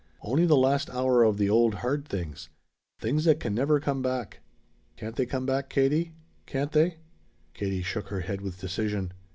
"Only 0.23 0.47
the 0.47 0.57
last 0.57 0.89
hour 0.89 1.21
of 1.23 1.37
the 1.37 1.47
old 1.47 1.75
hard 1.75 2.07
things. 2.07 2.49
Things 2.99 3.25
that 3.25 3.39
can 3.39 3.53
never 3.53 3.79
come 3.79 4.01
back." 4.01 4.39
"Can't 4.97 5.15
they 5.15 5.27
come 5.27 5.45
back, 5.45 5.69
Katie? 5.69 6.13
Can't 6.47 6.71
they?" 6.71 6.97
Katie 7.53 7.83
shook 7.83 8.07
her 8.07 8.21
head 8.21 8.41
with 8.41 8.59
decision. 8.59 9.13